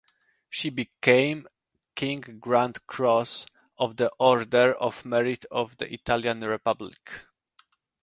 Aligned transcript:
She 0.49 0.71
became 0.71 1.45
Knight 2.01 2.39
Grand 2.39 2.87
Cross 2.87 3.45
of 3.77 3.97
the 3.97 4.11
Order 4.17 4.73
of 4.73 5.05
Merit 5.05 5.45
of 5.51 5.77
the 5.77 5.93
Italian 5.93 6.41
Republic. 6.41 7.27